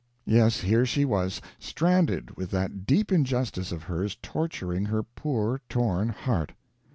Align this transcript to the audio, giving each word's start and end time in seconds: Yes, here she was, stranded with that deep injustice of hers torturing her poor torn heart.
Yes, 0.25 0.61
here 0.61 0.83
she 0.83 1.05
was, 1.05 1.41
stranded 1.59 2.35
with 2.35 2.49
that 2.49 2.87
deep 2.87 3.11
injustice 3.11 3.71
of 3.71 3.83
hers 3.83 4.17
torturing 4.19 4.85
her 4.85 5.03
poor 5.03 5.61
torn 5.69 6.09
heart. 6.09 6.53